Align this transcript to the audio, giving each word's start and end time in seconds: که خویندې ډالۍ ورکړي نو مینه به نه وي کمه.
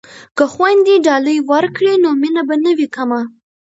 که 0.37 0.43
خویندې 0.53 0.95
ډالۍ 1.05 1.37
ورکړي 1.51 1.93
نو 2.03 2.09
مینه 2.21 2.41
به 2.47 2.55
نه 2.63 2.71
وي 2.77 2.87
کمه. 2.95 3.21